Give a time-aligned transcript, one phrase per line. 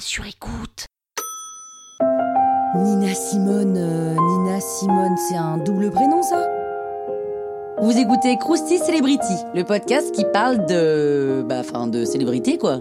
[0.00, 0.86] sur écoute.
[2.76, 6.46] Nina Simone, euh, Nina Simone, c'est un double prénom ça?
[7.80, 11.44] Vous écoutez Krusty Celebrity, le podcast qui parle de.
[11.48, 12.80] bah, enfin, de célébrité quoi.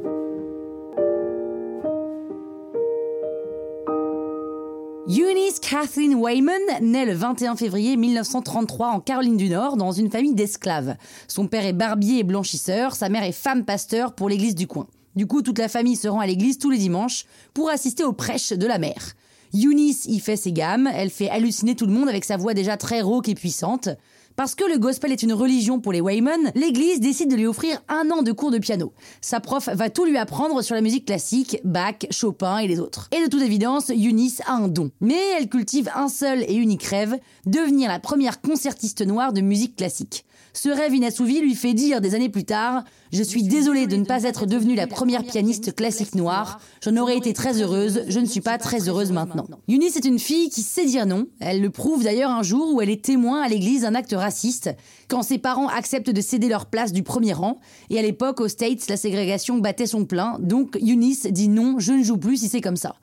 [5.07, 10.35] Eunice Kathleen Wayman naît le 21 février 1933 en Caroline du Nord dans une famille
[10.35, 10.95] d'esclaves.
[11.27, 14.87] Son père est barbier et blanchisseur, sa mère est femme pasteur pour l'église du coin.
[15.18, 18.13] Du coup, toute la famille se rend à l'église tous les dimanches pour assister aux
[18.13, 19.16] prêches de la mère.
[19.52, 22.77] Eunice y fait ses gammes, elle fait halluciner tout le monde avec sa voix déjà
[22.77, 23.89] très rauque et puissante.
[24.37, 27.81] Parce que le gospel est une religion pour les Wayman, l'église décide de lui offrir
[27.89, 28.93] un an de cours de piano.
[29.19, 33.09] Sa prof va tout lui apprendre sur la musique classique, Bach, Chopin et les autres.
[33.11, 34.91] Et de toute évidence, Eunice a un don.
[35.01, 39.75] Mais elle cultive un seul et unique rêve, devenir la première concertiste noire de musique
[39.75, 40.23] classique.
[40.57, 44.05] Ce rêve inassouvi lui fait dire des années plus tard Je suis désolée de ne
[44.05, 46.59] pas être devenue la première pianiste classique noire.
[46.83, 49.45] J'en aurais été très heureuse, je ne suis pas très heureuse maintenant.
[49.69, 51.27] Eunice est une fille qui sait dire non.
[51.39, 54.70] Elle le prouve d'ailleurs un jour où elle est témoin à l'église d'un acte raciste,
[55.08, 57.59] quand ses parents acceptent de céder leur place du premier rang.
[57.89, 60.38] Et à l'époque, aux States, la ségrégation battait son plein.
[60.39, 62.95] Donc Eunice dit non, je ne joue plus si c'est comme ça.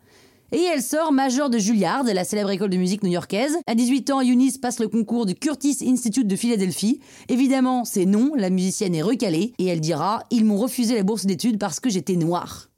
[0.53, 3.57] Et elle sort majeure de Juilliard, la célèbre école de musique new-yorkaise.
[3.67, 7.01] À 18 ans, Eunice passe le concours du Curtis Institute de Philadelphie.
[7.29, 11.27] Évidemment, c'est non, la musicienne est recalée, et elle dira Ils m'ont refusé la bourse
[11.27, 12.69] d'études parce que j'étais noire.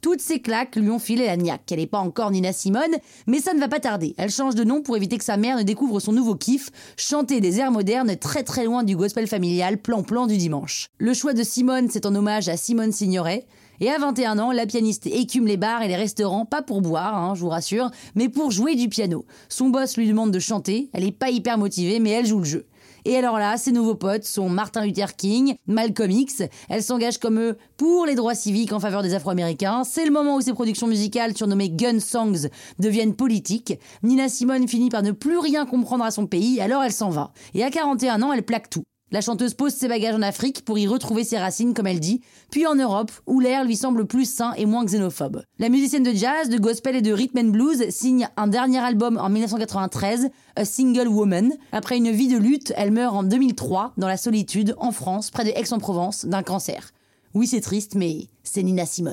[0.00, 1.70] Toutes ces claques lui ont filé la niaque.
[1.70, 4.14] Elle n'est pas encore Nina Simone, mais ça ne va pas tarder.
[4.16, 7.40] Elle change de nom pour éviter que sa mère ne découvre son nouveau kiff, chanter
[7.40, 10.88] des airs modernes très très loin du gospel familial plan-plan du dimanche.
[10.98, 13.46] Le choix de Simone, c'est en hommage à Simone Signoret.
[13.82, 17.16] Et à 21 ans, la pianiste écume les bars et les restaurants, pas pour boire,
[17.16, 19.24] hein, je vous rassure, mais pour jouer du piano.
[19.48, 22.44] Son boss lui demande de chanter, elle est pas hyper motivée, mais elle joue le
[22.44, 22.66] jeu.
[23.04, 26.42] Et alors là, ses nouveaux potes sont Martin Luther King, Malcolm X.
[26.68, 29.84] Elle s'engage comme eux pour les droits civiques en faveur des Afro-Américains.
[29.84, 32.48] C'est le moment où ses productions musicales, surnommées Gun Songs,
[32.78, 33.78] deviennent politiques.
[34.02, 37.32] Nina Simone finit par ne plus rien comprendre à son pays, alors elle s'en va.
[37.54, 38.84] Et à 41 ans, elle plaque tout.
[39.12, 42.20] La chanteuse pose ses bagages en Afrique pour y retrouver ses racines, comme elle dit,
[42.52, 45.42] puis en Europe, où l'air lui semble plus sain et moins xénophobe.
[45.58, 49.18] La musicienne de jazz, de gospel et de rhythm and blues signe un dernier album
[49.18, 51.52] en 1993, A Single Woman.
[51.72, 55.44] Après une vie de lutte, elle meurt en 2003 dans la solitude, en France, près
[55.44, 56.92] de Aix-en-Provence, d'un cancer.
[57.34, 59.12] Oui, c'est triste, mais c'est Nina Simone.